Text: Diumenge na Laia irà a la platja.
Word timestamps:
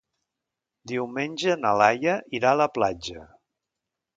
Diumenge 0.91 1.57
na 1.65 1.73
Laia 1.81 2.15
irà 2.39 2.55
a 2.55 2.59
la 2.63 2.69
platja. 2.79 3.29